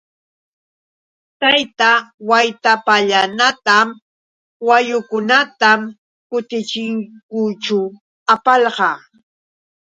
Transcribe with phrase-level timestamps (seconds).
[1.39, 1.91] Tayta
[2.29, 3.87] Waytapallanatam
[4.67, 5.69] wayukunata
[6.29, 7.79] kutichiyćhu
[8.33, 8.97] apalqaa.